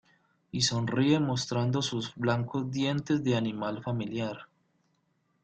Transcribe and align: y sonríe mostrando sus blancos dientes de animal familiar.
y 0.51 0.61
sonríe 0.63 1.19
mostrando 1.19 1.83
sus 1.83 2.15
blancos 2.15 2.71
dientes 2.71 3.23
de 3.23 3.35
animal 3.35 3.83
familiar. 3.83 4.47